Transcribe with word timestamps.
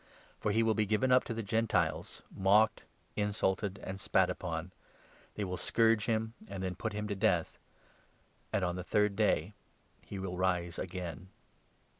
For 0.39 0.49
he 0.51 0.63
will 0.63 0.73
be 0.73 0.87
given 0.87 1.11
up 1.11 1.23
to 1.25 1.33
the 1.35 1.43
Gentiles, 1.43 2.23
mocked, 2.35 2.85
insulted 3.15 3.79
and 3.83 4.01
spat 4.01 4.31
upon; 4.31 4.71
they 5.35 5.43
will 5.43 5.57
scourge 5.57 6.07
him, 6.07 6.33
and 6.49 6.63
then 6.63 6.73
put 6.73 6.93
him 6.93 7.07
to 7.07 7.13
death; 7.15 7.59
and 8.51 8.65
on 8.65 8.77
the 8.77 8.83
third 8.83 9.15
day 9.15 9.53
he 10.01 10.17
will 10.17 10.37
rise 10.37 10.79
again." 10.79 11.29